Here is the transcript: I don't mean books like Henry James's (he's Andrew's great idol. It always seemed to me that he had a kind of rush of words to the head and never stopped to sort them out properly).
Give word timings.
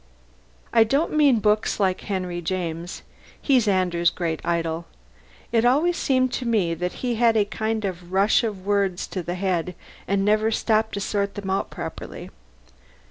I 0.73 0.83
don't 0.83 1.13
mean 1.13 1.37
books 1.37 1.79
like 1.79 2.01
Henry 2.01 2.41
James's 2.41 3.03
(he's 3.39 3.67
Andrew's 3.67 4.09
great 4.09 4.41
idol. 4.43 4.87
It 5.51 5.63
always 5.63 5.95
seemed 5.95 6.33
to 6.33 6.45
me 6.47 6.73
that 6.73 6.91
he 7.05 7.17
had 7.21 7.37
a 7.37 7.45
kind 7.45 7.85
of 7.85 8.11
rush 8.11 8.43
of 8.43 8.65
words 8.65 9.05
to 9.05 9.21
the 9.21 9.35
head 9.35 9.75
and 10.07 10.25
never 10.25 10.49
stopped 10.49 10.95
to 10.95 10.99
sort 10.99 11.35
them 11.35 11.51
out 11.51 11.69
properly). 11.69 12.31